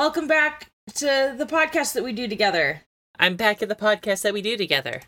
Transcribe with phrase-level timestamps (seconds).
[0.00, 2.80] Welcome back to the podcast that we do together.
[3.18, 5.02] I'm back at the podcast that we do together.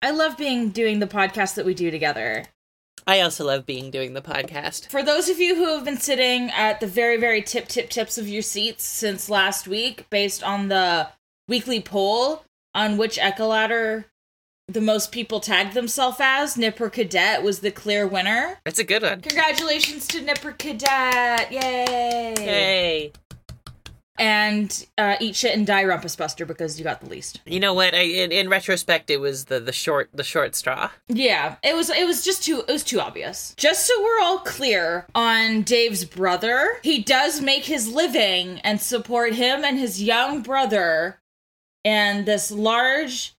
[0.00, 2.44] I love being doing the podcast that we do together.
[3.04, 4.90] I also love being doing the podcast.
[4.90, 8.16] For those of you who have been sitting at the very, very tip, tip, tips
[8.16, 11.08] of your seats since last week, based on the
[11.48, 12.44] weekly poll
[12.76, 14.04] on which Echeladder
[14.68, 18.60] the most people tagged themselves as, Nipper Cadet was the clear winner.
[18.64, 19.20] That's a good one.
[19.22, 21.50] Congratulations to Nipper Cadet!
[21.50, 22.34] Yay!
[22.38, 23.12] Yay.
[24.18, 27.40] And uh, eat shit and die, Rumpus Buster, because you got the least.
[27.44, 27.94] You know what?
[27.94, 30.90] I, in, in retrospect, it was the, the short the short straw.
[31.08, 33.54] Yeah, it was it was just too it was too obvious.
[33.56, 39.34] Just so we're all clear on Dave's brother, he does make his living and support
[39.34, 41.18] him and his young brother
[41.84, 43.36] in this large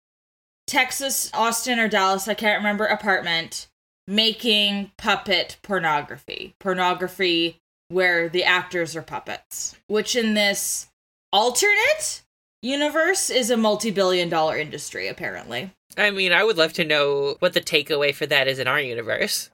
[0.68, 3.68] Texas, Austin or Dallas, I can't remember apartment
[4.06, 6.56] making puppet pornography.
[6.60, 7.60] Pornography
[7.90, 10.88] where the actors are puppets, which in this
[11.32, 12.24] alternate
[12.62, 15.72] universe is a multi-billion dollar industry apparently.
[15.98, 18.82] I mean, I would love to know what the takeaway for that is in our
[18.82, 19.50] universe.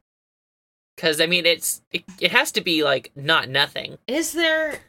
[0.95, 3.98] Because I mean, it's it, it has to be like not nothing.
[4.08, 4.80] Is there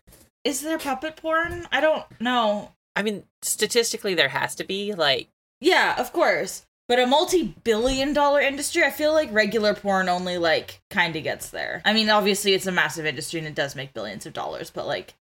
[0.42, 1.66] is there puppet porn?
[1.72, 2.72] I don't know.
[2.96, 5.28] I mean, statistically, there has to be like
[5.60, 6.66] Yeah, of course.
[6.94, 11.50] But a multi-billion dollar industry, I feel like regular porn only like kind of gets
[11.50, 11.82] there.
[11.84, 14.86] I mean, obviously it's a massive industry and it does make billions of dollars, but
[14.86, 15.14] like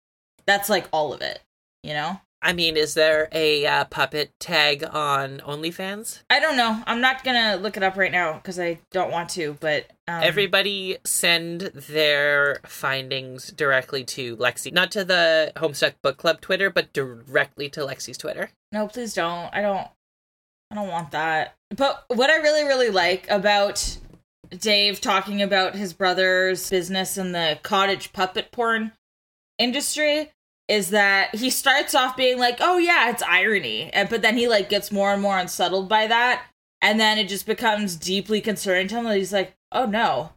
[0.44, 1.40] that's like all of it,
[1.82, 2.20] you know?
[2.42, 6.20] I mean, is there a uh, puppet tag on OnlyFans?
[6.28, 6.82] I don't know.
[6.86, 9.86] I'm not going to look it up right now cuz I don't want to, but
[10.06, 16.68] um, Everybody send their findings directly to Lexi, not to the Homestuck Book Club Twitter,
[16.68, 18.50] but directly to Lexi's Twitter.
[18.72, 19.48] No, please don't.
[19.54, 19.88] I don't
[20.72, 21.54] I don't want that.
[21.76, 23.98] But what I really really like about
[24.48, 28.92] Dave talking about his brother's business in the cottage puppet porn
[29.58, 30.30] industry
[30.68, 34.48] is that he starts off being like, "Oh yeah, it's irony." And but then he
[34.48, 36.46] like gets more and more unsettled by that,
[36.80, 40.30] and then it just becomes deeply concerning to him that he's like, "Oh no.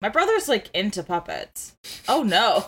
[0.00, 1.76] My brother's like into puppets.
[2.06, 2.66] Oh no.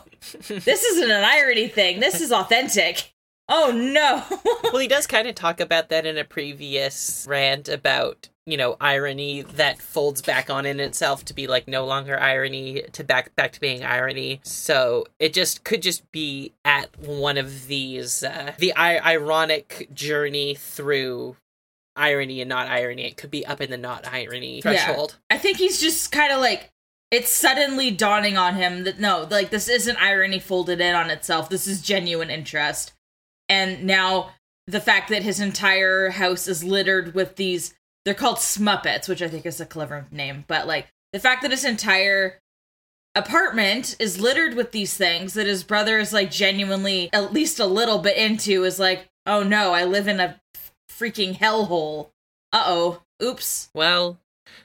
[0.48, 2.00] this isn't an irony thing.
[2.00, 3.13] This is authentic."
[3.49, 4.25] Oh no.
[4.72, 8.77] well, he does kind of talk about that in a previous rant about, you know,
[8.81, 13.34] irony that folds back on in itself to be like no longer irony to back
[13.37, 14.41] back to being irony.
[14.44, 20.55] So it just could just be at one of these uh, the I- ironic journey
[20.55, 21.37] through
[21.97, 23.05] irony and not irony.
[23.05, 25.16] It could be up in the not irony threshold.
[25.28, 26.71] I think he's just kind of like
[27.11, 31.50] it's suddenly dawning on him that no, like this isn't irony folded in on itself.
[31.50, 32.94] This is genuine interest.
[33.49, 34.31] And now
[34.66, 37.75] the fact that his entire house is littered with these
[38.05, 41.50] they're called smuppets, which I think is a clever name, but like the fact that
[41.50, 42.38] his entire
[43.15, 47.66] apartment is littered with these things that his brother is like genuinely at least a
[47.66, 50.41] little bit into is like, "Oh no, I live in a
[50.91, 52.11] freaking hellhole."
[52.53, 53.03] Uh-oh.
[53.22, 53.71] Oops.
[53.75, 54.19] Well,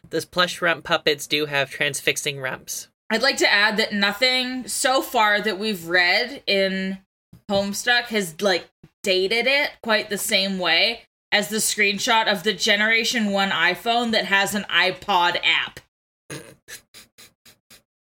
[0.09, 2.89] those plush rump puppets do have transfixing rumps.
[3.09, 6.99] I'd like to add that nothing so far that we've read in
[7.49, 8.69] Homestuck has like
[9.03, 11.01] dated it quite the same way
[11.31, 15.79] as the screenshot of the Generation 1 iPhone that has an iPod app.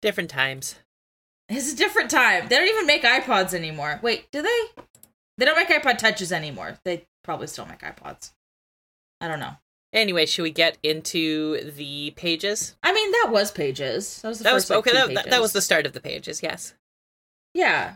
[0.01, 0.75] Different times.
[1.49, 2.47] It's a different time.
[2.47, 3.99] They don't even make iPods anymore.
[4.01, 4.83] Wait, do they?
[5.37, 6.77] They don't make iPod touches anymore.
[6.83, 8.31] They probably still make iPods.
[9.19, 9.53] I don't know.
[9.91, 12.75] Anyway, should we get into the pages?
[12.83, 14.21] I mean, that was pages.
[14.21, 15.13] That was the That first was like, okay.
[15.15, 16.43] that, that was the start of the pages.
[16.43, 16.75] Yes.
[17.53, 17.95] Yeah.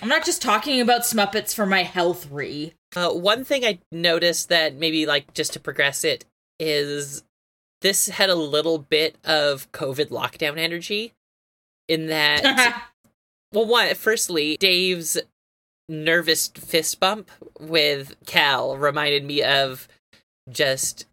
[0.00, 2.74] I'm not just talking about Smuppets for my health re.
[2.94, 6.24] Uh, one thing I noticed that maybe like just to progress it
[6.58, 7.24] is
[7.80, 11.12] this had a little bit of COVID lockdown energy
[11.88, 12.84] in that.
[13.52, 15.18] well, one firstly, Dave's
[15.88, 17.30] nervous fist bump
[17.60, 19.88] with Cal reminded me of
[20.50, 21.06] just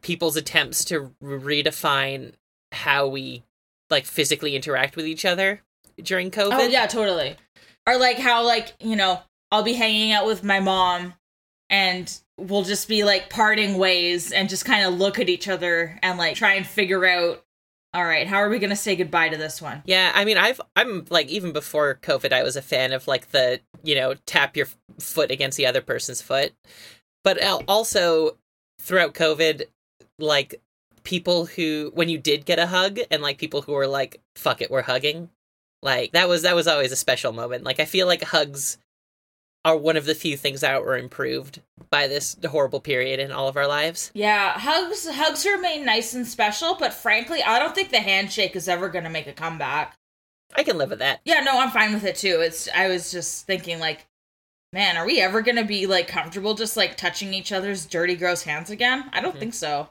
[0.00, 2.32] people's attempts to redefine
[2.72, 3.42] how we
[3.90, 5.60] like physically interact with each other
[6.02, 6.52] during COVID.
[6.52, 7.36] Oh yeah, totally.
[7.86, 9.20] Or like how like, you know,
[9.50, 11.14] I'll be hanging out with my mom
[11.68, 15.98] and we'll just be like parting ways and just kind of look at each other
[16.02, 17.44] and like try and figure out
[17.94, 19.82] all right, how are we to say goodbye to this one?
[19.84, 23.32] Yeah, I mean, I've I'm like even before COVID, I was a fan of like
[23.32, 24.66] the you know tap your
[24.98, 26.54] foot against the other person's foot,
[27.22, 28.38] but also
[28.80, 29.64] throughout COVID,
[30.18, 30.60] like
[31.04, 34.62] people who when you did get a hug and like people who were like fuck
[34.62, 35.28] it, we're hugging,
[35.82, 37.64] like that was that was always a special moment.
[37.64, 38.78] Like I feel like hugs
[39.64, 43.46] are one of the few things that were improved by this horrible period in all
[43.48, 44.10] of our lives.
[44.14, 48.68] Yeah, hugs hugs remain nice and special, but frankly, I don't think the handshake is
[48.68, 49.94] ever going to make a comeback.
[50.54, 51.20] I can live with that.
[51.24, 52.40] Yeah, no, I'm fine with it too.
[52.40, 54.06] It's I was just thinking like,
[54.72, 58.42] man, are we ever gonna be like comfortable just like touching each other's dirty, gross
[58.42, 59.08] hands again?
[59.12, 59.38] I don't Mhm.
[59.40, 59.88] think so.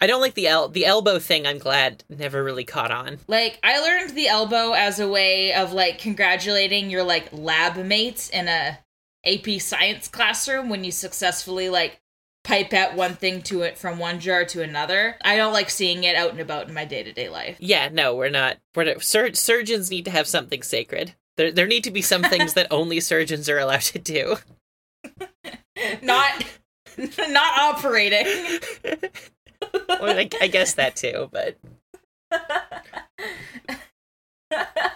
[0.00, 1.46] I don't like the el- the elbow thing.
[1.46, 3.18] I'm glad never really caught on.
[3.26, 8.30] Like I learned the elbow as a way of like congratulating your like lab mates
[8.30, 8.78] in a
[9.26, 12.00] AP science classroom when you successfully like
[12.42, 15.16] pipette one thing to it from one jar to another.
[15.22, 17.56] I don't like seeing it out and about in my day to day life.
[17.60, 18.56] Yeah, no, we're not.
[18.74, 21.14] We're not, sur- surgeons need to have something sacred.
[21.36, 24.36] There, there need to be some things that only surgeons are allowed to do.
[26.02, 26.44] Not
[27.28, 28.60] not operating.
[29.88, 31.56] well, I, I guess that too, but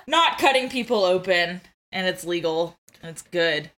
[0.06, 1.60] not cutting people open
[1.92, 3.70] and it's legal and it's good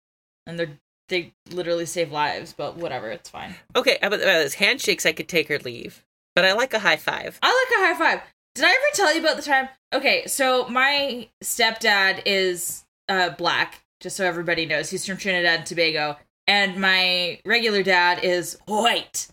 [0.47, 0.79] and they're
[1.09, 3.99] they literally save lives but whatever it's fine okay.
[4.01, 4.55] How about, about this?
[4.55, 6.05] Handshakes, I could take or leave,
[6.35, 7.39] but I like a high five.
[7.43, 10.67] i like a high five did i ever tell you about the time okay so
[10.69, 16.17] my stepdad is uh black just so everybody knows he's from trinidad and tobago
[16.49, 19.29] and my regular dad is white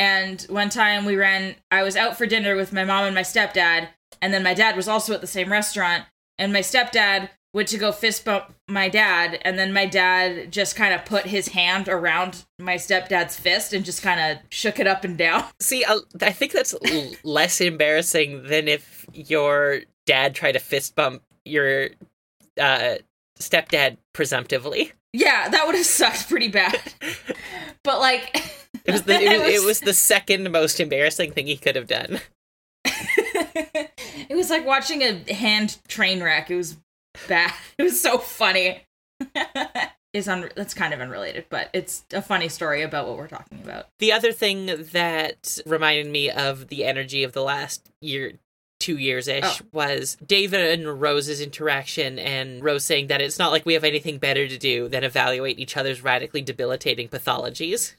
[0.00, 3.22] and one time we ran i was out for dinner with my mom and my
[3.22, 3.88] stepdad
[4.22, 6.04] and then my dad was also at the same restaurant
[6.38, 10.74] and my stepdad went to go fist bump my dad and then my dad just
[10.74, 14.86] kind of put his hand around my stepdad's fist and just kind of shook it
[14.86, 16.74] up and down See, I, think that's
[17.22, 21.90] less embarrassing than if your dad tried to fist bump your
[22.58, 22.96] uh,
[23.38, 24.92] stepdad presumptively.
[25.12, 26.80] Yeah that would have sucked pretty bad
[27.82, 28.36] but like
[28.84, 31.86] It was the it was, it was the second most embarrassing thing he could have
[31.86, 32.20] done.
[32.84, 36.50] it was like watching a hand train wreck.
[36.50, 36.76] It was
[37.28, 37.52] bad.
[37.78, 38.82] It was so funny.
[40.12, 43.60] it's un- that's kind of unrelated, but it's a funny story about what we're talking
[43.62, 43.86] about.
[43.98, 48.32] The other thing that reminded me of the energy of the last year,
[48.80, 49.66] two years ish, Oh.
[49.72, 54.18] was David and Rose's interaction, and Rose saying that it's not like we have anything
[54.18, 57.92] better to do than evaluate each other's radically debilitating pathologies,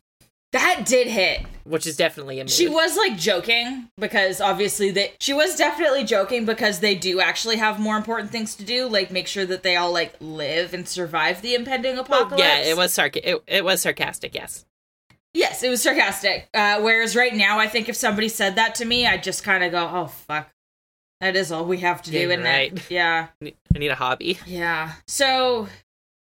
[0.51, 1.45] That did hit.
[1.63, 2.49] which is definitely a mood.
[2.51, 7.55] She was like joking because obviously that she was definitely joking because they do actually
[7.57, 10.85] have more important things to do, like make sure that they all like live and
[10.87, 12.41] survive the impending Well, apocalypse.
[12.43, 14.65] yeah, it was sarc- it, it was sarcastic, yes.
[15.33, 16.49] Yes, it was sarcastic.
[16.53, 19.63] Uh, whereas right now, I think if somebody said that to me, I'd just kind
[19.63, 20.49] of go, "Oh fuck,
[21.21, 22.91] that is all we have to do." And right.
[22.91, 24.37] yeah, I need a hobby.
[24.45, 24.93] yeah.
[25.07, 25.67] So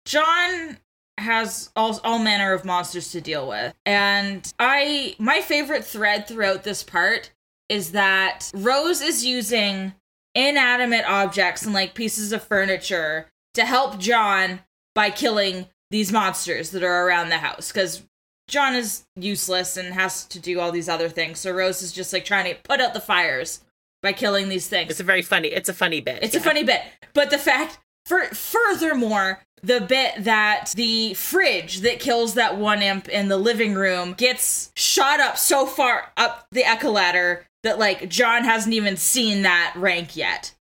[0.06, 0.78] John
[1.18, 6.62] has all all manner of monsters to deal with, and I my favorite thread throughout
[6.62, 7.32] this part
[7.68, 9.92] is that Rose is using
[10.34, 14.60] inanimate objects and like pieces of furniture to help John
[14.94, 18.02] by killing these monsters that are around the house because
[18.48, 21.40] John is useless and has to do all these other things.
[21.40, 23.62] So Rose is just like trying to put out the fires
[24.06, 24.88] by killing these things.
[24.88, 25.48] It's a very funny.
[25.48, 26.20] It's a funny bit.
[26.22, 26.40] It's yeah.
[26.40, 26.80] a funny bit.
[27.12, 33.08] But the fact for furthermore, the bit that the fridge that kills that one imp
[33.08, 38.44] in the living room gets shot up so far up the echeladder that like John
[38.44, 40.54] hasn't even seen that rank yet.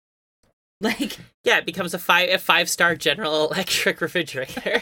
[0.83, 4.81] Like Yeah, it becomes a five a five star General Electric refrigerator,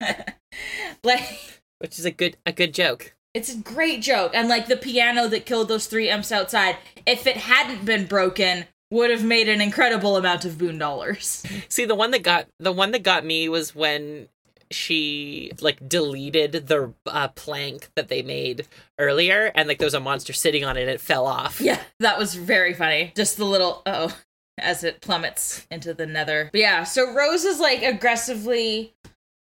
[1.04, 3.14] like which is a good a good joke.
[3.34, 4.32] It's a great joke.
[4.32, 8.66] And like the piano that killed those three imps outside, if it hadn't been broken,
[8.90, 11.42] would have made an incredible amount of boon dollars.
[11.68, 14.28] See, the one that got the one that got me was when
[14.70, 20.00] she like deleted the uh, plank that they made earlier, and like there was a
[20.00, 21.60] monster sitting on it, and it fell off.
[21.60, 23.12] Yeah, that was very funny.
[23.16, 24.16] Just the little oh
[24.58, 26.50] as it plummets into the nether.
[26.52, 28.94] But yeah, so Rose is like aggressively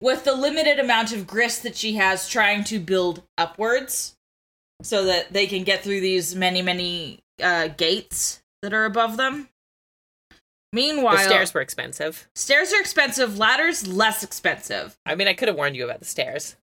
[0.03, 4.17] with the limited amount of grist that she has trying to build upwards
[4.83, 9.49] so that they can get through these many many uh gates that are above them.
[10.75, 12.29] Meanwhile, The stairs were expensive.
[12.35, 14.97] stairs are expensive, ladders less expensive.
[15.05, 16.57] I mean, I could have warned you about the stairs.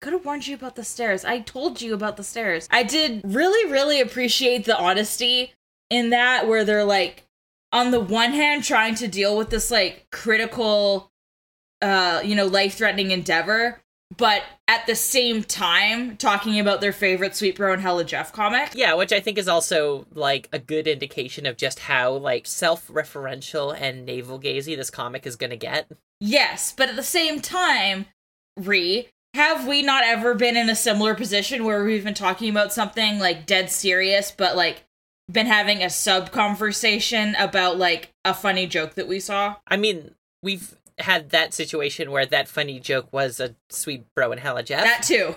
[0.00, 1.24] Could have warned you about the stairs.
[1.24, 2.68] I told you about the stairs.
[2.70, 5.52] I did really, really appreciate the honesty
[5.90, 7.24] in that, where they're like,
[7.72, 11.10] on the one hand, trying to deal with this like critical,
[11.82, 13.80] uh, you know, life threatening endeavor,
[14.16, 18.70] but at the same time talking about their favorite Sweet Bro and Hella Jeff comic.
[18.74, 23.76] Yeah, which I think is also like a good indication of just how like self-referential
[23.78, 25.90] and navel-gazy this comic is going to get.
[26.20, 28.06] Yes, but at the same time,
[28.56, 32.72] Re, have we not ever been in a similar position where we've been talking about
[32.72, 34.84] something like dead serious, but like
[35.30, 39.56] been having a sub conversation about like a funny joke that we saw?
[39.66, 44.40] I mean, we've had that situation where that funny joke was a sweet bro and
[44.40, 44.84] hella Jeff.
[44.84, 45.34] That too.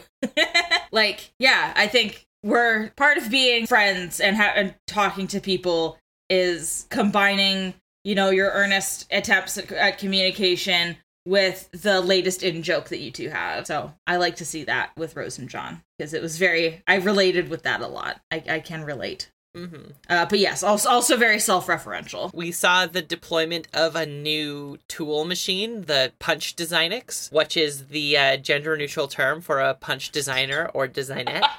[0.91, 5.97] like, yeah, I think we're part of being friends and, ha- and talking to people
[6.29, 7.73] is combining
[8.03, 13.11] you know, your earnest attempts at, at communication with the latest in joke that you
[13.11, 13.67] two have.
[13.67, 16.95] So I like to see that with Rose and John because it was very, I
[16.95, 18.19] related with that a lot.
[18.31, 19.29] I, I can relate.
[19.57, 19.91] Mm-hmm.
[20.07, 22.31] Uh, but yes, also, also very self referential.
[22.33, 28.15] We saw the deployment of a new tool machine, the Punch Designix, which is the
[28.15, 31.43] uh, gender neutral term for a punch designer or designette.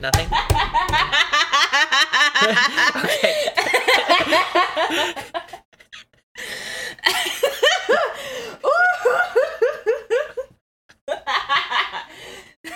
[0.00, 0.28] Nothing?
[3.04, 3.34] okay.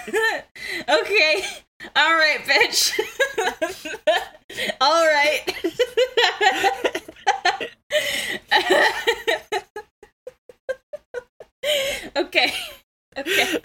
[1.97, 2.99] All right, bitch.
[4.81, 5.43] All right.
[12.17, 12.53] okay.
[13.17, 13.61] Okay.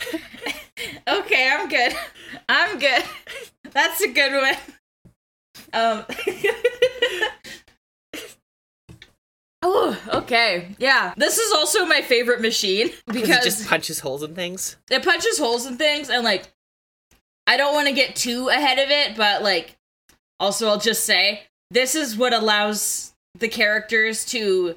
[1.08, 1.94] Okay, I'm good.
[2.50, 3.04] I'm good.
[3.72, 4.56] That's a good one.
[5.74, 6.06] Um
[9.64, 10.70] Oh, okay.
[10.82, 11.14] Yeah.
[11.16, 14.78] This is also my favorite machine Because it just punches holes in things.
[14.90, 16.52] it punches holes in things and like
[17.48, 19.78] I don't want to get too ahead of it, but like
[20.40, 24.76] also I'll just say this is what allows the characters to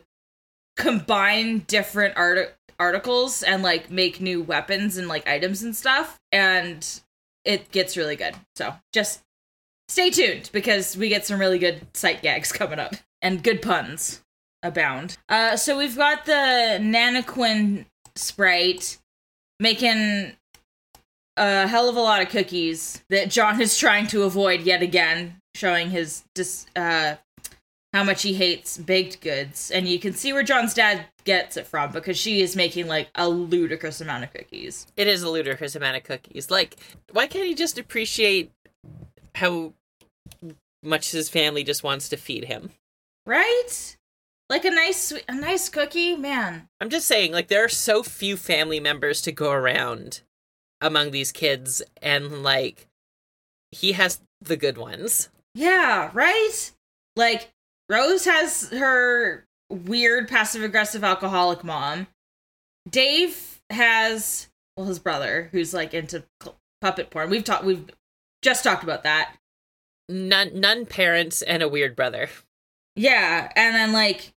[0.77, 7.01] combine different art- articles and like make new weapons and like items and stuff and
[7.45, 8.35] it gets really good.
[8.57, 9.23] So, just
[9.89, 14.24] stay tuned because we get some really good sight gags coming up and good puns
[14.65, 15.17] abound.
[15.29, 17.85] Uh so we've got the Nanaquin
[18.17, 18.99] sprite
[19.61, 20.33] making
[21.37, 25.41] a hell of a lot of cookies that John is trying to avoid yet again,
[25.55, 27.17] showing his dis- uh,
[27.93, 29.71] how much he hates baked goods.
[29.71, 33.09] And you can see where John's dad gets it from because she is making like
[33.15, 34.87] a ludicrous amount of cookies.
[34.97, 36.51] It is a ludicrous amount of cookies.
[36.51, 36.77] Like,
[37.13, 38.53] why can't he just appreciate
[39.35, 39.73] how
[40.83, 42.71] much his family just wants to feed him?
[43.27, 43.97] Right?
[44.51, 46.69] Like a nice a nice cookie, man.
[46.81, 50.21] I'm just saying, like, there are so few family members to go around
[50.81, 52.89] among these kids, and, like,
[53.73, 55.31] he has the good ones.
[55.55, 56.71] Yeah, right?
[57.17, 57.51] Like
[57.89, 62.07] Rose has her weird passive aggressive alcoholic mom.
[62.89, 66.25] Dave has well his brother who's like into
[66.81, 67.31] puppet porn.
[67.31, 67.89] We've talked we've
[68.43, 69.37] just talked about that.
[70.09, 72.29] None, none parents and a weird brother.
[72.95, 74.34] Yeah, and then like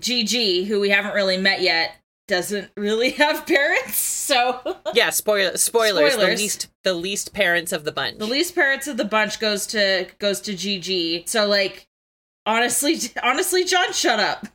[0.00, 1.96] GG who we haven't really met yet
[2.28, 3.96] doesn't really have parents.
[3.96, 6.14] So Yeah, spoiler, spoilers.
[6.14, 6.36] Spoilers.
[6.36, 8.18] The least, the least parents of the bunch.
[8.18, 11.28] the least parents of the bunch goes to goes to GG.
[11.28, 11.86] So like
[12.46, 14.46] honestly honestly John shut up.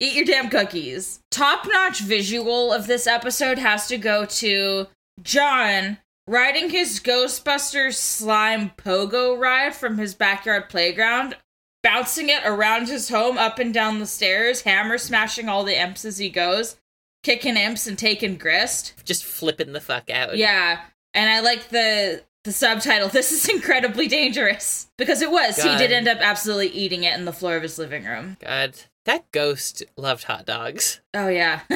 [0.00, 1.20] Eat your damn cookies.
[1.30, 4.88] Top notch visual of this episode has to go to
[5.22, 11.36] John riding his Ghostbusters slime pogo ride from his backyard playground,
[11.84, 16.04] bouncing it around his home up and down the stairs, hammer smashing all the imps
[16.04, 16.76] as he goes,
[17.22, 18.94] kicking imps and taking grist.
[19.04, 20.36] just flipping the fuck out.
[20.36, 20.80] Yeah,
[21.12, 23.08] and I like the the subtitle.
[23.08, 25.62] This is incredibly dangerous because it was.
[25.62, 28.36] He did end up absolutely eating it in the floor of his living room.
[28.40, 28.74] God,
[29.04, 31.00] that ghost loved hot dogs.
[31.14, 31.60] Oh yeah,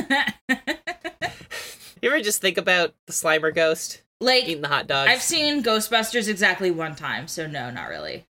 [2.00, 5.10] You ever just think about the Slimer ghost like eating the hot dogs?
[5.10, 8.26] I've seen Ghostbusters exactly one time, so no, not really.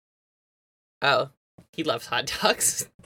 [1.03, 1.31] Oh,
[1.73, 2.89] he loves hot dogs.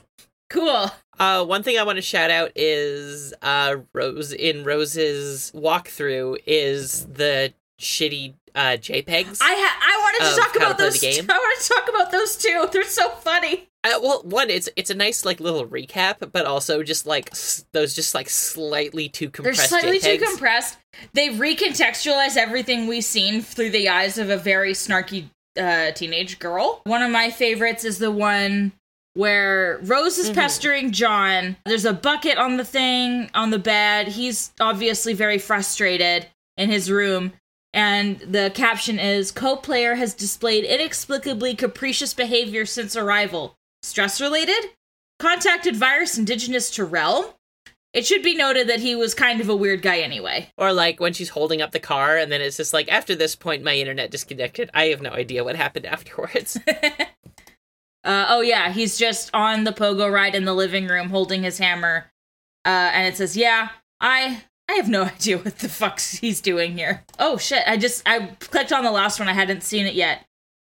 [0.49, 0.91] Cool.
[1.17, 7.05] Uh, one thing I want to shout out is uh, Rose in Rose's walkthrough is
[7.05, 9.37] the shitty uh, JPEGs.
[9.41, 11.01] I ha- I wanted to talk about those.
[11.05, 12.67] I want to talk about those too.
[12.69, 13.69] They're so funny.
[13.85, 17.63] Uh, well, one, it's it's a nice like little recap, but also just like s-
[17.71, 19.69] those just like slightly too compressed.
[19.69, 20.77] They're slightly too compressed.
[21.13, 25.29] They recontextualize everything we've seen through the eyes of a very snarky
[25.59, 26.81] uh, teenage girl.
[26.85, 28.71] One of my favorites is the one
[29.13, 30.35] where Rose is Mhm.
[30.35, 31.57] pestering John.
[31.65, 34.09] There's a bucket on the thing on the bed.
[34.09, 36.27] He's obviously very frustrated
[36.57, 37.33] in his room.
[37.73, 43.55] And the caption is Co player has displayed inexplicably capricious behavior since arrival.
[43.83, 44.71] Stress related?
[45.19, 47.25] Contacted virus indigenous to realm?
[47.93, 50.49] It should be noted that he was kind of a weird guy anyway.
[50.57, 53.35] Or like when she's holding up the car, and then it's just like after this
[53.35, 54.69] point, my internet disconnected.
[54.73, 56.57] I have no idea what happened afterwards.
[58.03, 61.59] Uh, oh yeah, he's just on the pogo ride in the living room holding his
[61.59, 62.11] hammer.
[62.65, 63.69] Uh, and it says, "Yeah,
[63.99, 67.63] I I have no idea what the fuck he's doing here." Oh shit!
[67.67, 69.29] I just I clicked on the last one.
[69.29, 70.25] I hadn't seen it yet.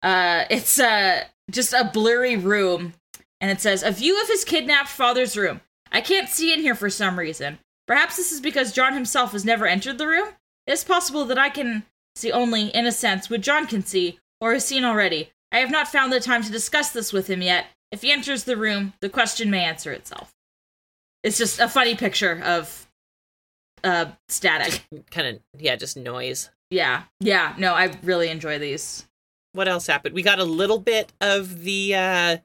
[0.01, 2.93] Uh, it's uh just a blurry room,
[3.41, 5.59] and it says, "A view of his kidnapped father's room."
[5.91, 7.59] I can't see in here for some reason.
[7.87, 10.29] Perhaps this is because John himself has never entered the room.
[10.65, 11.83] It's possible that I can
[12.15, 15.31] see only, in a sense, what John can see or has seen already.
[15.51, 17.67] I have not found the time to discuss this with him yet.
[17.91, 20.33] If he enters the room, the question may answer itself.
[21.23, 22.87] It's just a funny picture of
[23.83, 24.83] uh static.
[25.11, 26.49] kind of yeah, just noise.
[26.69, 27.03] Yeah.
[27.21, 27.53] Yeah.
[27.57, 29.07] No, I really enjoy these.
[29.53, 30.13] What else happened?
[30.13, 32.37] We got a little bit of the uh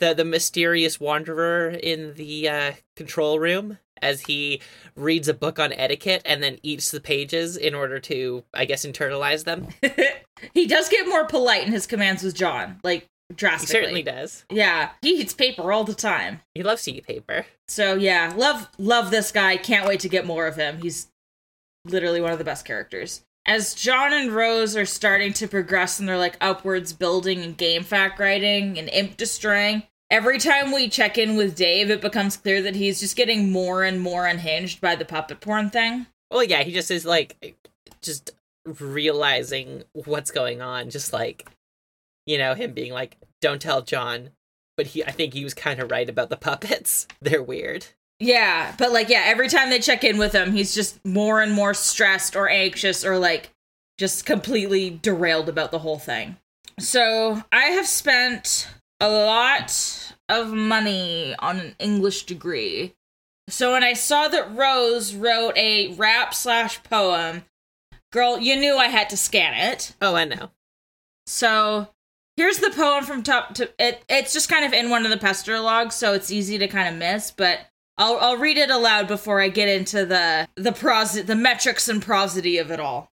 [0.00, 4.60] the the mysterious wanderer in the uh control room as he
[4.94, 8.84] reads a book on etiquette and then eats the pages in order to I guess
[8.84, 9.68] internalize them.
[10.54, 13.72] he does get more polite in his commands with John, like He drastically.
[13.80, 14.44] certainly does.
[14.50, 16.40] Yeah, he eats paper all the time.
[16.54, 17.46] He loves to eat paper.
[17.68, 19.56] So yeah, love love this guy.
[19.56, 20.78] Can't wait to get more of him.
[20.82, 21.08] He's
[21.86, 23.22] literally one of the best characters.
[23.46, 27.84] As John and Rose are starting to progress in their like upwards building and game
[27.84, 32.60] fact writing and imp destroying, every time we check in with Dave, it becomes clear
[32.62, 36.06] that he's just getting more and more unhinged by the puppet porn thing.
[36.28, 37.56] Well, yeah, he just is like
[38.02, 38.32] just
[38.64, 41.48] realizing what's going on, just like
[42.26, 44.30] you know him being like, "Don't tell John,"
[44.76, 47.06] but he, I think he was kind of right about the puppets.
[47.20, 47.86] They're weird.
[48.18, 51.52] Yeah, but like yeah, every time they check in with him, he's just more and
[51.52, 53.50] more stressed or anxious or like
[53.98, 56.36] just completely derailed about the whole thing.
[56.78, 58.68] So, I have spent
[59.00, 62.94] a lot of money on an English degree.
[63.48, 67.44] So when I saw that Rose wrote a rap slash poem,
[68.12, 69.94] girl, you knew I had to scan it.
[70.02, 70.50] Oh, I know.
[71.26, 71.88] So
[72.36, 74.02] here's the poem from top to it.
[74.08, 76.88] It's just kind of in one of the pester logs, so it's easy to kind
[76.88, 77.30] of miss.
[77.30, 77.60] But
[77.98, 82.02] I'll I'll read it aloud before I get into the the pros the metrics and
[82.02, 83.10] prosody of it all.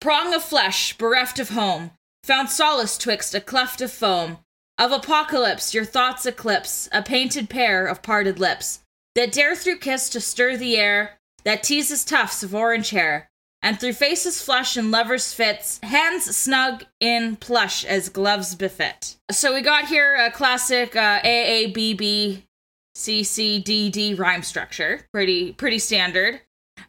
[0.00, 1.92] Prong of flesh, bereft of home,
[2.24, 4.38] found solace twixt a cleft of foam.
[4.78, 8.80] Of apocalypse, your thoughts eclipse a painted pair of parted lips
[9.14, 13.28] that dare through kiss to stir the air, that teases tufts of orange hair,
[13.62, 19.16] and through faces flush and lovers' fits, hands snug in plush as gloves befit.
[19.30, 22.42] So we got here a classic uh, AABB
[22.96, 26.40] CCDD rhyme structure, pretty pretty standard.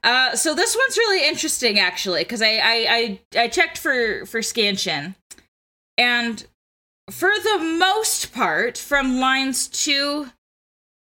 [0.03, 4.41] Uh, so this one's really interesting actually because I, I I I checked for for
[4.41, 5.15] scansion,
[5.97, 6.45] and
[7.11, 10.27] for the most part, from lines two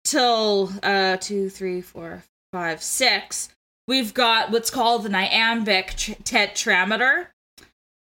[0.04, 3.50] till uh two three four five six
[3.88, 7.28] we've got what's called an iambic tr- tetrameter.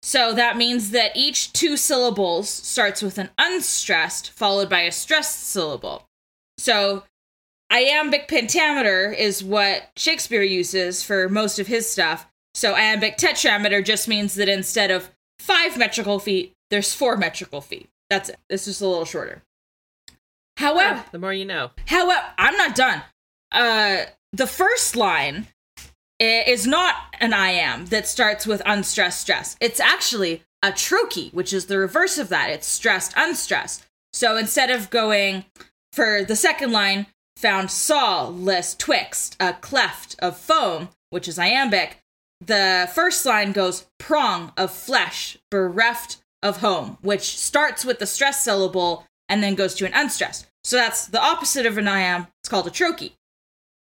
[0.02, 5.42] So that means that each two syllables starts with an unstressed followed by a stressed
[5.42, 6.06] syllable.
[6.60, 7.04] So
[7.72, 12.28] iambic pentameter is what Shakespeare uses for most of his stuff.
[12.54, 17.90] So iambic tetrameter just means that instead of five metrical feet, there's four metrical feet.
[18.10, 18.38] That's it.
[18.50, 19.44] It's just a little shorter.
[20.58, 21.72] However, The more you know.
[21.88, 23.02] However, I'm not done.
[23.52, 25.48] Uh, the first line
[26.20, 29.56] is not an iamb that starts with unstressed stress.
[29.62, 32.50] It's actually a trochee, which is the reverse of that.
[32.50, 33.86] It's stressed unstressed.
[34.12, 35.46] So instead of going
[35.94, 41.98] for the second line, found saw, list, twixt, a cleft of foam, which is iambic,
[42.42, 48.44] the first line goes prong of flesh, bereft of home, which starts with the stress
[48.44, 50.48] syllable and then goes to an unstressed.
[50.64, 52.28] So that's the opposite of an iamb.
[52.42, 53.14] It's called a trochee.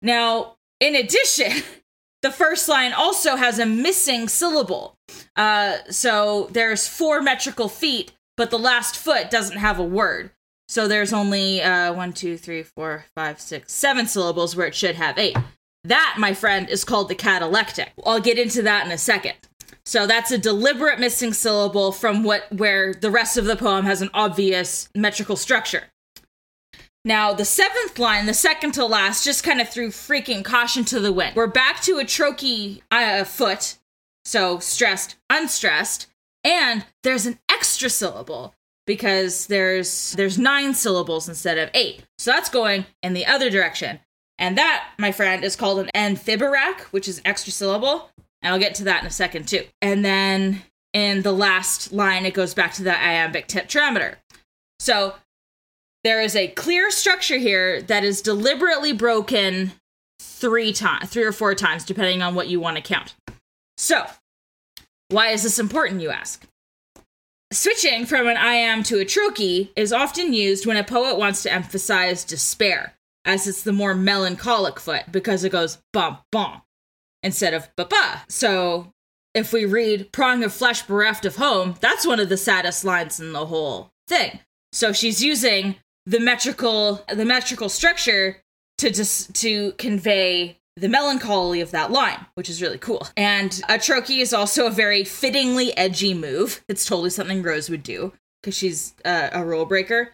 [0.01, 1.63] Now, in addition,
[2.23, 4.97] the first line also has a missing syllable.
[5.37, 10.31] Uh, so there's four metrical feet, but the last foot doesn't have a word.
[10.69, 14.97] So there's only uh, one, two, three, four, five, six, seven syllables where it should
[14.97, 15.37] have eight.
[15.85, 17.93] That, my friend, is called the catalectic.
[18.05, 19.35] I'll get into that in a second.
[19.85, 24.01] So that's a deliberate missing syllable from what where the rest of the poem has
[24.01, 25.85] an obvious metrical structure.
[27.05, 31.01] Now, the seventh line, the second to last, just kind of threw freaking caution to
[31.01, 31.35] the wind.
[31.35, 33.79] We're back to a trochee uh, foot,
[34.25, 36.07] so stressed, unstressed,
[36.45, 38.55] and there's an extra syllable
[38.87, 42.05] because there's there's nine syllables instead of eight.
[42.19, 44.01] So that's going in the other direction.
[44.39, 48.11] And that, my friend, is called an amphibirac, which is extra syllable.
[48.41, 49.65] And I'll get to that in a second too.
[49.81, 54.17] And then in the last line, it goes back to the iambic tetrameter.
[54.81, 55.15] So
[56.05, 59.73] there is a clear structure here that is deliberately broken
[60.21, 63.15] three times, three or four times, depending on what you want to count.
[63.77, 64.05] So,
[65.09, 66.45] why is this important, you ask?
[67.53, 71.53] Switching from an iamb to a trochee is often used when a poet wants to
[71.53, 72.95] emphasize despair,
[73.27, 76.63] as it's the more melancholic foot because it goes bum bum
[77.23, 78.23] instead of ba ba.
[78.27, 78.91] So
[79.35, 83.21] if we read prong of flesh bereft of home, that's one of the saddest lines
[83.21, 84.41] in the whole thing.
[84.73, 85.75] So she's using
[86.07, 88.39] the metrical the metrical structure
[88.79, 93.07] to just to convey the melancholy of that line, which is really cool.
[93.17, 96.65] And a trochee is also a very fittingly edgy move.
[96.69, 100.13] It's totally something Rose would do because she's uh, a rule breaker.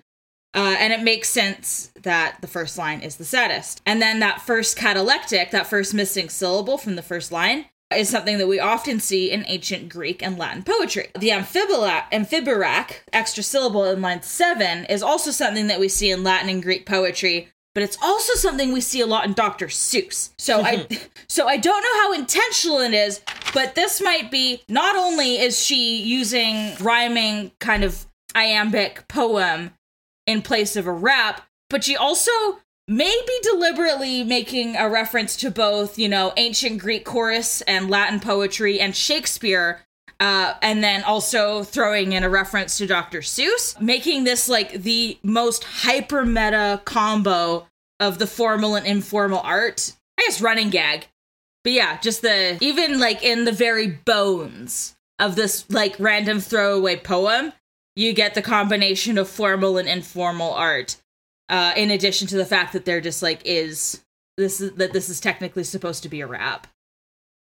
[0.55, 3.83] Uh, and it makes sense that the first line is the saddest.
[3.87, 8.39] And then that first catalectic, that first missing syllable from the first line, is something
[8.39, 11.09] that we often see in ancient Greek and Latin poetry.
[11.19, 16.23] The amphibolac, amphiberac, extra syllable in line seven, is also something that we see in
[16.23, 19.67] Latin and Greek poetry, but it's also something we see a lot in Dr.
[19.67, 20.31] Seuss.
[20.39, 21.05] So I mm-hmm.
[21.29, 23.21] so I don't know how intentional it is,
[23.55, 29.73] but this might be not only is she using rhyming kind of iambic poem
[30.27, 32.31] in place of a rap, but she also
[32.87, 38.19] may be deliberately making a reference to both, you know, ancient Greek chorus and Latin
[38.19, 39.81] poetry and Shakespeare.
[40.21, 43.21] Uh, and then also throwing in a reference to Dr.
[43.21, 47.69] Seuss, making this like the most hyper meta combo
[48.01, 49.93] of the formal and informal art.
[50.19, 51.07] I guess running gag.
[51.63, 56.97] But yeah, just the even like in the very bones of this like random throwaway
[56.97, 57.53] poem,
[57.95, 60.97] you get the combination of formal and informal art
[61.49, 64.05] uh, in addition to the fact that there just like is
[64.37, 66.67] this is that this is technically supposed to be a rap.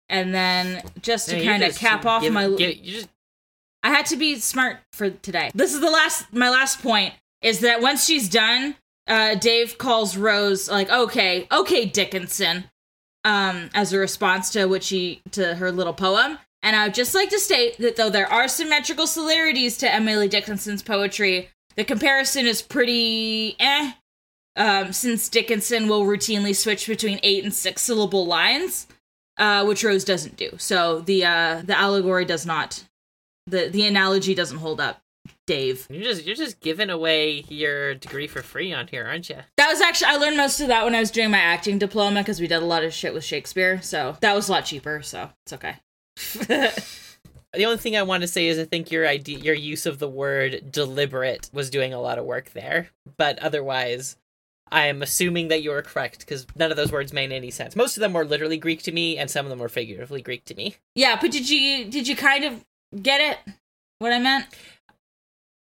[0.09, 3.09] And then just to No, kind of cap off my you just
[3.83, 5.51] I had to be smart for today.
[5.55, 10.17] This is the last my last point is that once she's done, uh Dave calls
[10.17, 12.65] Rose like, "Okay, okay, Dickinson."
[13.25, 16.39] Um as a response to what she to her little poem.
[16.63, 20.29] And I would just like to state that though there are symmetrical similarities to Emily
[20.29, 23.93] Dickinson's poetry, the comparison is pretty eh.
[24.57, 28.87] Um, since Dickinson will routinely switch between eight and six syllable lines,
[29.39, 30.51] uh, which Rose doesn't do.
[30.59, 32.85] So the uh, the allegory does not
[33.47, 35.01] the the analogy doesn't hold up
[35.47, 39.37] dave you're just you're just giving away your degree for free on here, aren't you?
[39.57, 42.21] that was actually i learned most of that when i was doing my acting diploma
[42.21, 45.03] because we did a lot of shit with shakespeare so that was a lot cheaper
[45.03, 45.77] so it's okay
[47.55, 50.01] The only thing I want to say is I think your idea, your use of
[50.01, 52.89] the word deliberate was doing a lot of work there.
[53.17, 54.17] But otherwise,
[54.75, 57.77] I am assuming that you are correct because none of those words made any sense.
[57.77, 60.45] Most of them were literally Greek to me, and some of them were figuratively Greek
[60.47, 60.77] to me.
[60.95, 62.65] yeah but did you did you kind of
[63.03, 63.39] get it
[63.99, 64.47] what i meant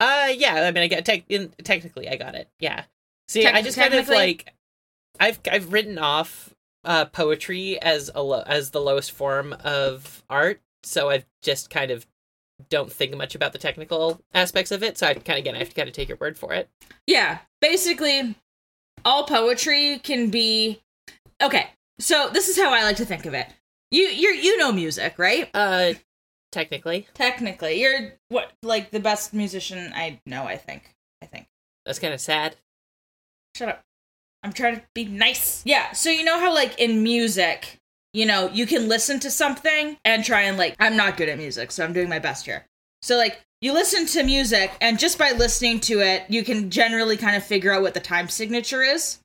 [0.01, 0.55] Uh, yeah.
[0.55, 2.49] I mean, I get tech in, technically, I got it.
[2.59, 2.85] Yeah.
[3.29, 4.53] See, Tec- I just kind of like,
[5.21, 6.53] I've I've written off
[6.85, 11.91] uh poetry as a lo- as the lowest form of art, so I've just kind
[11.93, 12.05] of
[12.69, 14.99] don't think much about the technical aspects of it.
[14.99, 16.69] So I kind of again I have to kind of take your word for it.
[17.07, 18.35] yeah basically
[19.05, 20.81] all poetry can be
[21.43, 23.47] okay so this is how i like to think of it
[23.91, 25.93] you you you know music right Uh,
[26.51, 31.47] technically, technically you're what like the best musician i know i think i think
[31.85, 32.57] that's kind of sad.
[33.57, 33.83] Shut up.
[34.45, 35.63] I'm trying to be nice.
[35.65, 37.81] Yeah, so you know how like in music,
[38.13, 41.39] you know, you can listen to something and try and like I'm not good at
[41.39, 42.67] music, so I'm doing my best here.
[43.03, 47.17] So like you listen to music and just by listening to it, you can generally
[47.17, 49.21] kind of figure out what the time signature is.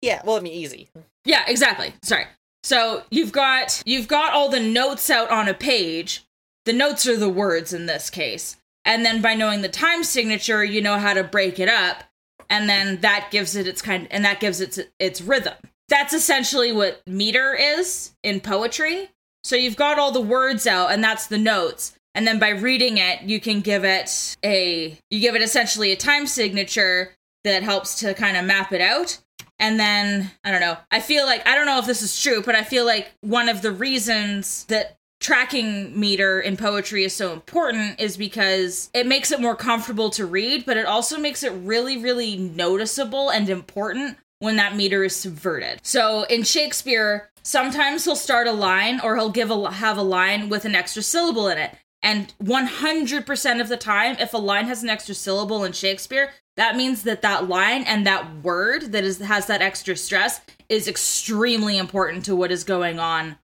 [0.00, 0.88] Yeah, well, I mean, easy.
[1.24, 1.92] Yeah, exactly.
[2.02, 2.26] Sorry.
[2.64, 6.24] So you've got you've got all the notes out on a page.
[6.64, 8.56] The notes are the words in this case.
[8.84, 12.04] And then by knowing the time signature, you know how to break it up,
[12.50, 15.54] and then that gives it its kind and that gives it its rhythm.
[15.88, 19.10] That's essentially what meter is in poetry.
[19.44, 21.98] So you've got all the words out and that's the notes.
[22.14, 25.96] And then by reading it, you can give it a you give it essentially a
[25.96, 29.18] time signature that helps to kind of map it out.
[29.58, 30.76] And then, I don't know.
[30.90, 33.48] I feel like, I don't know if this is true, but I feel like one
[33.48, 39.30] of the reasons that tracking meter in poetry is so important is because it makes
[39.30, 44.18] it more comfortable to read, but it also makes it really, really noticeable and important
[44.40, 45.78] when that meter is subverted.
[45.84, 50.48] So in Shakespeare, sometimes he'll start a line or he'll give a have a line
[50.48, 51.72] with an extra syllable in it.
[52.02, 56.76] And 100% of the time, if a line has an extra syllable in Shakespeare, that
[56.76, 61.78] means that that line and that word that is has that extra stress is extremely
[61.78, 63.38] important to what is going on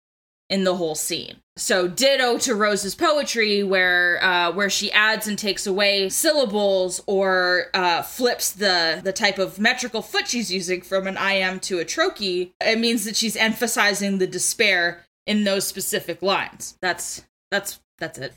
[0.49, 1.37] in the whole scene.
[1.57, 7.67] So ditto to Rose's poetry, where uh, where she adds and takes away syllables or
[7.75, 11.85] uh, flips the the type of metrical foot she's using from an iamb to a
[11.85, 12.53] trochee.
[12.61, 16.77] It means that she's emphasizing the despair in those specific lines.
[16.83, 18.35] That's that's that's it.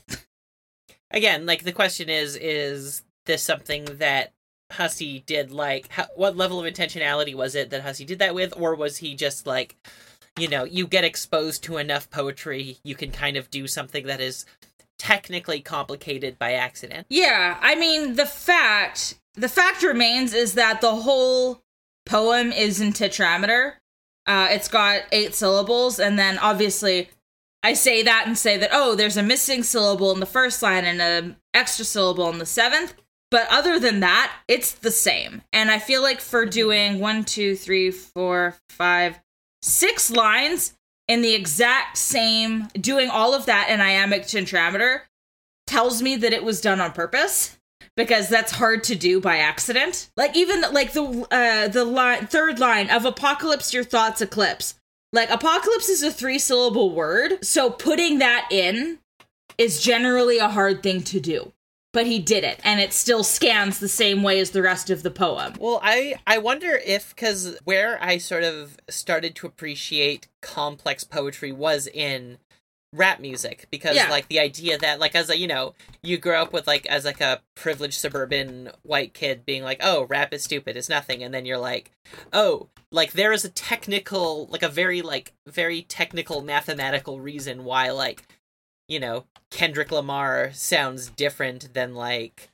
[1.10, 4.32] Again, like the question is, is this something that
[4.72, 5.50] Hussie did?
[5.50, 8.98] Like, how, what level of intentionality was it that Hussie did that with, or was
[8.98, 9.76] he just like,
[10.38, 14.20] you know, you get exposed to enough poetry, you can kind of do something that
[14.20, 14.46] is
[14.98, 17.06] technically complicated by accident?
[17.08, 21.62] Yeah, I mean the fact the fact remains is that the whole
[22.06, 23.74] poem is in tetrameter.
[24.26, 27.10] Uh, it's got eight syllables, and then obviously
[27.62, 30.84] I say that and say that, oh, there's a missing syllable in the first line
[30.84, 32.94] and an extra syllable in the seventh.
[33.30, 35.42] But other than that, it's the same.
[35.52, 39.20] And I feel like for doing one, two, three, four, five,
[39.62, 45.02] six lines in the exact same, doing all of that in iambic tetrameter
[45.66, 47.58] tells me that it was done on purpose
[47.96, 50.10] because that's hard to do by accident.
[50.16, 54.74] Like even like the uh the line third line of apocalypse your thoughts eclipse.
[55.12, 58.98] Like apocalypse is a three syllable word, so putting that in
[59.58, 61.52] is generally a hard thing to do.
[61.92, 65.02] But he did it, and it still scans the same way as the rest of
[65.02, 65.54] the poem.
[65.58, 71.50] Well, I I wonder if because where I sort of started to appreciate complex poetry
[71.50, 72.38] was in
[72.92, 74.10] rap music because Yeah.
[74.10, 77.04] like the idea that like as a you know you grow up with like as
[77.04, 81.32] like a privileged suburban white kid being like oh rap is stupid it's nothing and
[81.32, 81.92] then you're like
[82.32, 87.90] oh like there is a technical like a very like very technical mathematical reason why
[87.90, 88.26] like
[88.88, 92.50] you know Kendrick Lamar sounds different than like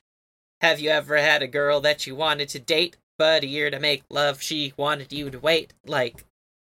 [0.61, 3.79] have you ever had a girl that you wanted to date but a year to
[3.79, 6.25] make love she wanted you to wait like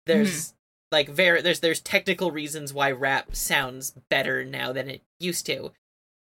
[0.06, 0.54] there's hmm.
[0.90, 5.72] Like very there's there's technical reasons why rap sounds better now than it used to.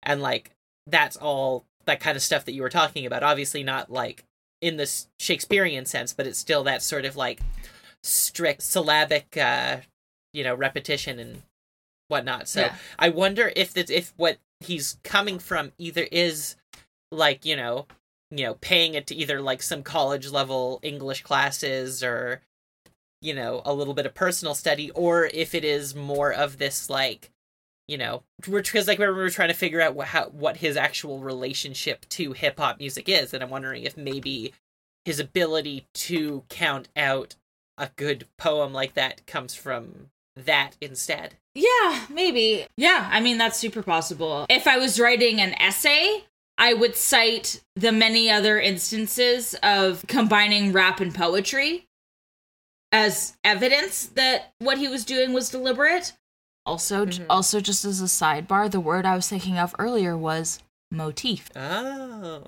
[0.02, 0.52] And like
[0.88, 3.24] that's all that kind of stuff that you were talking about.
[3.24, 4.24] Obviously not like
[4.62, 7.42] in this shakespearean sense but it's still that sort of like
[8.04, 9.78] strict syllabic uh
[10.34, 11.42] you know repetition and
[12.08, 12.48] whatnot.
[12.48, 12.76] So Yeah.
[13.00, 16.56] i wonder if that's if what he's coming from either is
[17.12, 17.86] like you know
[18.32, 22.42] you know paying it to either like some college level english classes or
[23.24, 26.90] you know a little bit of personal study or if it is more of this
[26.90, 27.32] like
[27.88, 32.08] you know because like we were trying to figure out what, what his actual relationship
[32.10, 34.54] to hip hop music is and i'm wondering if maybe
[35.06, 37.36] his ability to count out
[37.78, 42.66] a good poem like that comes from that instead Yeah, maybe.
[42.78, 44.46] Yeah, I mean, that's super possible.
[44.50, 46.24] If I was writing an essay,
[46.58, 51.86] I would cite the many other instances of combining rap and poetry
[52.94, 56.14] as evidence that what he was doing was deliberate.
[56.66, 57.26] Also, Mhm.
[57.30, 60.60] also just as a sidebar, the word I was thinking of earlier was
[60.92, 61.50] motif.
[61.58, 62.44] oh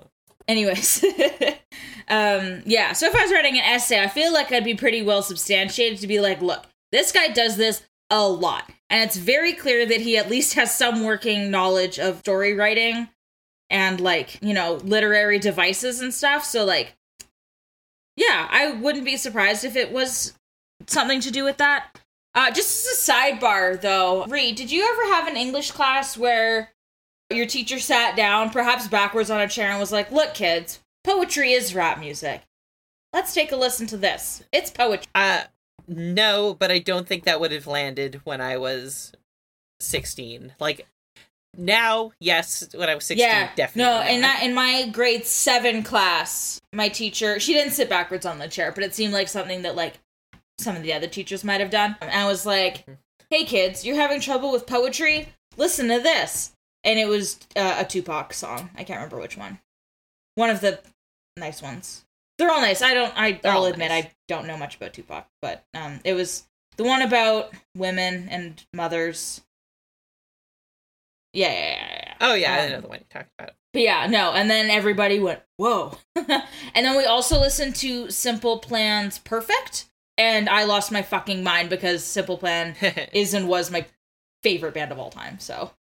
[0.48, 1.02] Anyways,
[2.08, 2.92] um, yeah.
[2.92, 5.98] So if I was writing an essay, I feel like I'd be pretty well substantiated
[6.00, 10.00] to be like, look, this guy does this a lot, and it's very clear that
[10.02, 13.08] he at least has some working knowledge of story writing
[13.68, 16.44] and like you know literary devices and stuff.
[16.44, 16.94] So like,
[18.16, 20.34] yeah, I wouldn't be surprised if it was
[20.86, 21.98] something to do with that.
[22.34, 26.72] Uh, just as a sidebar, though, Reed, did you ever have an English class where
[27.30, 31.52] your teacher sat down, perhaps backwards on a chair, and was like, Look, kids, poetry
[31.52, 32.42] is rap music.
[33.12, 34.42] Let's take a listen to this.
[34.52, 35.06] It's poetry.
[35.14, 35.44] uh
[35.88, 39.12] no but i don't think that would have landed when i was
[39.78, 40.84] 16 like
[41.56, 44.14] now yes when i was 16 yeah, definitely no.
[44.14, 48.48] In that, in my grade seven class, my teacher she didn't sit backwards on the
[48.48, 49.98] chair, but it seemed like something that like
[50.58, 51.96] some of the other teachers might have done.
[52.00, 52.96] And I was like, Mhm.
[53.30, 55.28] "Hey, kids, you're having trouble with poetry?
[55.56, 56.52] Listen to this."
[56.84, 58.70] And it was uh, a Tupac song.
[58.74, 59.58] I can't remember which one.
[60.34, 60.80] One of the
[61.36, 62.04] nice ones.
[62.38, 62.82] They're all nice.
[62.82, 63.12] I don't.
[63.16, 64.04] I, They're I'll admit nice.
[64.04, 68.62] I don't know much about Tupac, but um, it was the one about women and
[68.72, 69.40] mothers.
[71.36, 72.14] Yeah, yeah, yeah, yeah.
[72.22, 74.70] oh yeah i Um, know the one you talked about But yeah, no, and then
[74.70, 75.98] everybody went, whoa.
[76.16, 76.26] and
[76.74, 79.84] then we also listened to Simple Plan's Perfect,
[80.16, 82.74] and I lost my fucking mind because Simple Plan
[83.12, 83.84] is and was my
[84.42, 85.38] favorite band of all time.
[85.38, 85.72] So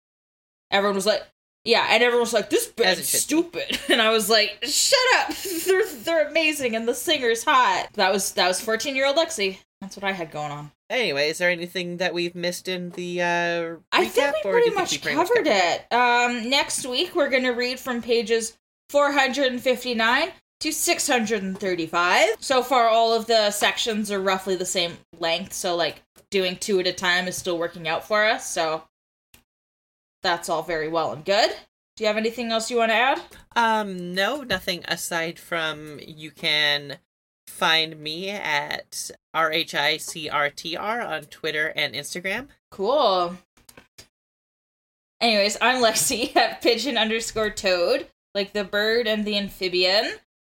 [0.73, 1.23] everyone was like,
[1.65, 3.79] yeah, and everyone was like, this band's stupid.
[3.89, 5.35] And I was like, shut up.
[5.67, 7.89] they're they're amazing and the singer's hot.
[7.95, 9.59] That was that was 14 year old Lexi.
[9.81, 10.73] That's what I had going on.
[10.95, 14.79] Anyway is there anything that we've missed in the uh I think we pretty think
[14.79, 15.93] much we pretty covered it.
[15.93, 18.57] Um, next week we're gonna read from pages
[18.91, 22.37] 459 to 635.
[22.41, 25.53] So far, all of the sections are roughly the same length.
[25.53, 28.49] So like doing two at a time is still working out for us.
[28.49, 28.85] So
[30.23, 31.51] that's all very well and good.
[31.97, 33.21] Do you have anything else you want to add?
[33.55, 36.99] Um, no, nothing aside from you can
[37.55, 42.49] find me at RHICRTR on Twitter and Instagram.
[42.71, 43.37] Cool.
[45.21, 50.15] Anyways, I'm Lexi at pigeon underscore toad, like the bird and the amphibian,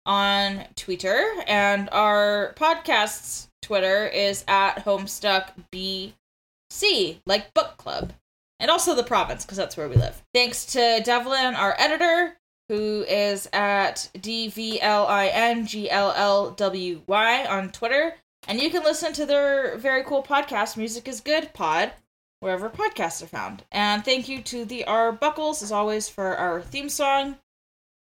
[0.08, 1.24] on Twitter.
[1.46, 8.14] And our podcast's Twitter is at Homestuck BC, like book club.
[8.60, 10.24] And also the province, because that's where we live.
[10.34, 12.38] Thanks to Devlin, our editor,
[12.70, 18.16] who is at D V L I N G L L W Y on Twitter.
[18.48, 21.92] And you can listen to their very cool podcast, Music is Good Pod,
[22.40, 23.64] wherever podcasts are found.
[23.72, 27.38] And thank you to the R Buckles, as always, for our theme song.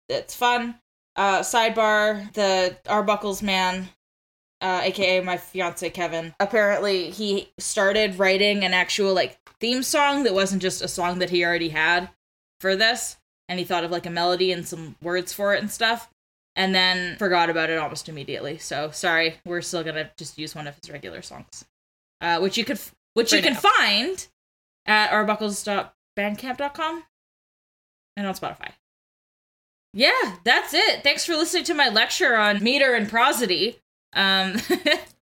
[0.09, 0.77] It's fun.
[1.15, 3.89] Uh, sidebar, the R Buckles man,
[4.61, 10.35] uh, aka my fiance Kevin, apparently he started writing an actual like theme song that
[10.35, 12.09] wasn't just a song that he already had
[12.61, 13.17] for this.
[13.53, 16.09] And he thought of like a melody and some words for it and stuff
[16.57, 18.57] and then forgot about it almost immediately.
[18.57, 21.67] So sorry, we're still gonna just use one of his regular songs,
[22.23, 22.81] uh, which you could
[23.15, 24.27] which For you can find
[24.87, 27.05] at ourbuckles.bandcamp.com
[28.17, 28.71] and on Spotify.
[29.93, 31.03] Yeah, that's it.
[31.03, 33.79] Thanks for listening to my lecture on meter and prosody.
[34.15, 34.57] Um,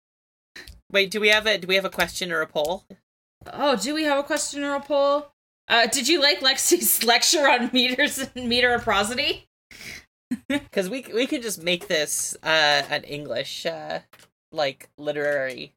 [0.92, 2.84] Wait, do we have a do we have a question or a poll?
[3.52, 5.32] oh, do we have a question or a poll?
[5.72, 9.48] Uh, did you like Lexi's lecture on meters and meter and prosody?
[10.48, 14.00] Because we we could just make this uh an English uh
[14.52, 15.74] like literary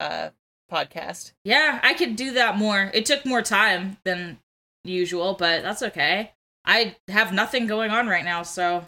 [0.00, 0.30] uh
[0.70, 1.32] podcast.
[1.44, 2.90] Yeah, I could do that more.
[2.92, 4.38] It took more time than
[4.84, 6.32] usual, but that's okay.
[6.64, 8.84] I have nothing going on right now, so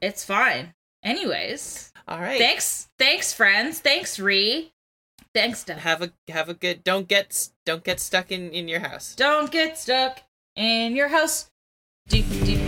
[0.00, 0.74] it's fine.
[1.04, 2.38] Anyways, All right.
[2.38, 3.80] thanks, thanks, friends.
[3.80, 4.71] Thanks, Ree.
[5.34, 8.80] Thanks, to have a have a good don't get don't get stuck in in your
[8.80, 9.14] house.
[9.14, 10.20] Don't get stuck
[10.56, 11.50] in your house.
[12.10, 12.61] Doop, doop,